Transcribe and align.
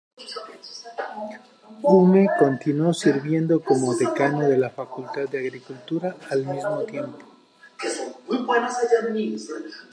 Hume 1.83 2.27
continuó 2.39 2.91
sirviendo 2.91 3.63
como 3.63 3.93
decano 3.93 4.49
de 4.49 4.57
la 4.57 4.71
Facultad 4.71 5.25
de 5.29 5.37
Agricultura, 5.37 6.15
al 6.31 6.43
mismo 6.43 6.81
tiempo. 6.85 7.19